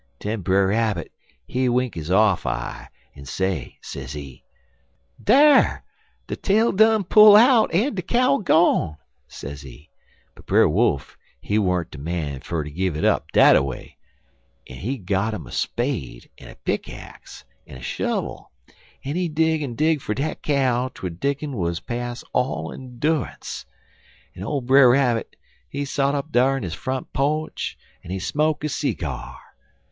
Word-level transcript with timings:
Den 0.19 0.41
Brer 0.41 0.69
Rabbit, 0.69 1.11
he 1.45 1.69
wink 1.69 1.93
his 1.93 2.09
off 2.09 2.47
eye 2.47 2.87
en 3.15 3.23
say, 3.23 3.77
sezee: 3.83 4.43
"'Dar! 5.23 5.83
de 6.25 6.35
tail 6.35 6.71
done 6.71 7.03
pull 7.03 7.35
out 7.35 7.69
en 7.71 7.93
de 7.93 8.01
cow 8.01 8.37
gone,' 8.37 8.97
sezee. 9.27 9.91
But 10.33 10.47
Brer 10.47 10.67
Wolf 10.67 11.19
he 11.39 11.59
wern't 11.59 11.91
de 11.91 11.99
man 11.99 12.39
fer 12.39 12.63
ter 12.63 12.71
give 12.71 12.97
it 12.97 13.05
up 13.05 13.29
dat 13.31 13.55
away, 13.55 13.97
en 14.65 14.77
he 14.79 14.97
got 14.97 15.35
'im 15.35 15.45
a 15.45 15.51
spade, 15.51 16.31
en 16.39 16.47
a 16.49 16.55
pick 16.55 16.89
axe, 16.89 17.45
en 17.67 17.77
a 17.77 17.81
shovel, 17.83 18.51
en 19.05 19.15
he 19.15 19.29
dig 19.29 19.61
en 19.61 19.75
dig 19.75 20.01
fer 20.01 20.15
dat 20.15 20.41
cow 20.41 20.89
twel 20.95 21.11
diggin' 21.11 21.55
wuz 21.55 21.75
pas' 21.79 22.23
all 22.33 22.71
endu'unce, 22.73 23.65
en 24.35 24.41
ole 24.43 24.61
Brer 24.61 24.89
Rabbit 24.89 25.35
he 25.69 25.85
sot 25.85 26.15
up 26.15 26.31
dar 26.31 26.57
in 26.57 26.63
his 26.63 26.73
front 26.73 27.13
po'ch 27.13 27.77
en 28.03 28.19
smoke 28.19 28.63
his 28.63 28.73
seegyar. 28.73 29.37